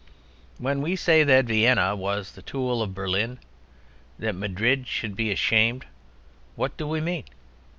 When 0.57 0.81
we 0.81 0.95
say 0.95 1.23
that 1.23 1.45
Vienna 1.45 1.95
was 1.95 2.31
the 2.31 2.41
tool 2.41 2.81
of 2.81 2.95
Berlin, 2.95 3.37
that 4.17 4.33
Madrid 4.33 4.87
should 4.87 5.15
be 5.15 5.31
ashamed, 5.31 5.85
what 6.55 6.75
do 6.75 6.87
we 6.87 6.99
mean? 6.99 7.25